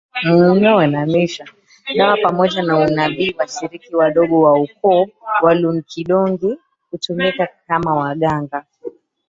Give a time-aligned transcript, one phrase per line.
[1.95, 5.07] Dawa Pamoja na unabii washiriki wadogo wa ukoo
[5.43, 6.57] wa Loonkidongi
[6.91, 8.65] hutumika kama waganga